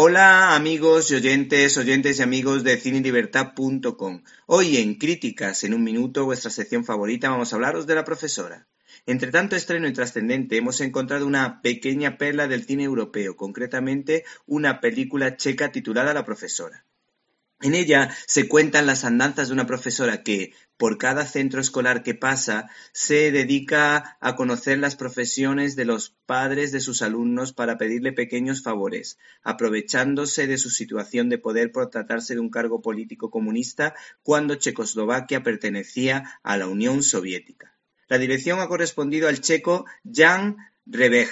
[0.00, 4.22] Hola amigos y oyentes, oyentes y amigos de cinelibertad.com.
[4.46, 8.68] Hoy en Críticas en un minuto, vuestra sección favorita, vamos a hablaros de la profesora.
[9.06, 14.80] Entre tanto estreno y trascendente, hemos encontrado una pequeña perla del cine europeo, concretamente una
[14.80, 16.84] película checa titulada La profesora.
[17.60, 22.14] En ella se cuentan las andanzas de una profesora que, por cada centro escolar que
[22.14, 28.12] pasa, se dedica a conocer las profesiones de los padres de sus alumnos para pedirle
[28.12, 33.96] pequeños favores, aprovechándose de su situación de poder por tratarse de un cargo político comunista
[34.22, 37.76] cuando Checoslovaquia pertenecía a la Unión Soviética.
[38.06, 41.30] La dirección ha correspondido al checo Jan Rebej,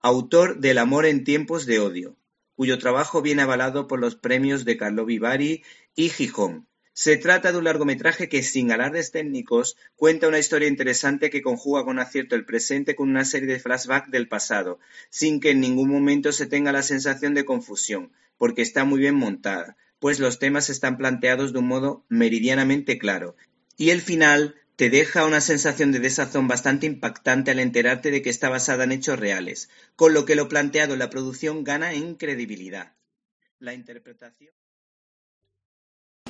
[0.00, 2.16] autor del Amor en tiempos de odio
[2.54, 5.62] cuyo trabajo viene avalado por los premios de Carlo Vivari
[5.94, 6.66] y Gijón.
[6.94, 11.84] Se trata de un largometraje que, sin alardes técnicos, cuenta una historia interesante que conjuga
[11.84, 14.78] con acierto el presente con una serie de flashbacks del pasado,
[15.08, 19.14] sin que en ningún momento se tenga la sensación de confusión, porque está muy bien
[19.14, 23.36] montada, pues los temas están planteados de un modo meridianamente claro,
[23.78, 28.30] y el final te deja una sensación de desazón bastante impactante al enterarte de que
[28.30, 32.14] está basada en hechos reales, con lo que lo planteado en la producción gana en
[32.14, 32.94] credibilidad.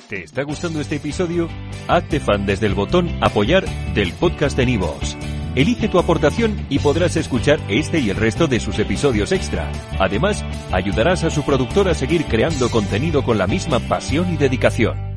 [0.09, 1.49] ¿Te está gustando este episodio?
[1.87, 5.17] Hazte fan desde el botón Apoyar del podcast de Nivos.
[5.55, 9.71] Elige tu aportación y podrás escuchar este y el resto de sus episodios extra.
[9.99, 15.12] Además, ayudarás a su productor a seguir creando contenido con la misma pasión y dedicación.